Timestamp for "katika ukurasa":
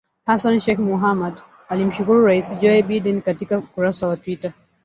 3.21-4.07